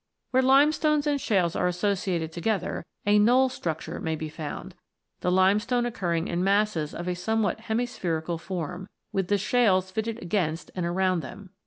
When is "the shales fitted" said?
9.27-10.19